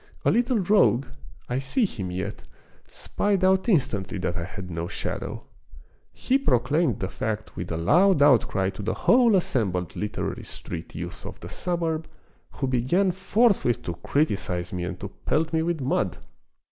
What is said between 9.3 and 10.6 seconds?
assembled literary